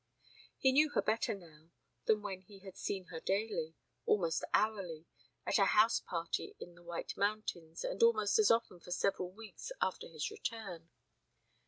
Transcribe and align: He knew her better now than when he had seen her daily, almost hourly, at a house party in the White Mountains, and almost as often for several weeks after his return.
He 0.57 0.71
knew 0.71 0.89
her 0.95 1.01
better 1.03 1.35
now 1.35 1.69
than 2.05 2.23
when 2.23 2.41
he 2.41 2.57
had 2.61 2.75
seen 2.75 3.09
her 3.11 3.19
daily, 3.19 3.75
almost 4.07 4.43
hourly, 4.51 5.05
at 5.45 5.59
a 5.59 5.65
house 5.65 5.99
party 5.99 6.55
in 6.59 6.73
the 6.73 6.81
White 6.81 7.15
Mountains, 7.15 7.83
and 7.83 8.01
almost 8.01 8.39
as 8.39 8.49
often 8.49 8.79
for 8.79 8.89
several 8.89 9.29
weeks 9.31 9.71
after 9.79 10.07
his 10.07 10.31
return. 10.31 10.89